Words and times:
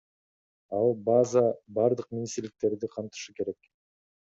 Ал 0.77 0.95
база 1.11 1.45
бардык 1.77 2.09
министрликтерди 2.19 2.93
камтышы 2.99 3.33
керек. 3.41 3.73